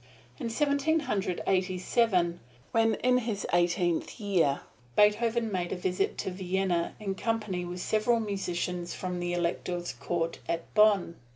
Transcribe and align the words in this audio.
In 0.39 0.49
Seventeen 0.49 1.01
Hundred 1.01 1.43
Eighty 1.45 1.77
seven, 1.77 2.39
when 2.71 2.95
in 2.95 3.19
his 3.19 3.45
eighteenth 3.53 4.19
year, 4.19 4.61
Beethoven 4.95 5.51
made 5.51 5.71
a 5.71 5.75
visit 5.75 6.17
to 6.17 6.31
Vienna 6.31 6.95
in 6.99 7.13
company 7.13 7.63
with 7.65 7.81
several 7.83 8.19
musicians 8.19 8.95
from 8.95 9.19
the 9.19 9.33
Elector's 9.33 9.93
court 9.93 10.39
at 10.49 10.73
Bonn. 10.73 11.17